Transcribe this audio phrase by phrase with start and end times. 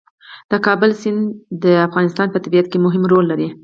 [0.51, 1.21] د کابل سیند
[1.63, 3.47] د افغانستان په طبیعت کې مهم رول لري.